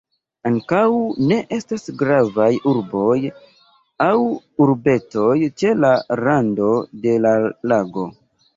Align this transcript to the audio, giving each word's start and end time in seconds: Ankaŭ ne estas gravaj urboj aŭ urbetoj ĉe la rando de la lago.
Ankaŭ 0.49 0.85
ne 1.31 1.35
estas 1.57 1.85
gravaj 1.99 2.47
urboj 2.71 3.19
aŭ 4.07 4.17
urbetoj 4.67 5.37
ĉe 5.61 5.77
la 5.85 5.95
rando 6.25 6.75
de 7.07 7.17
la 7.29 7.39
lago. 7.75 8.11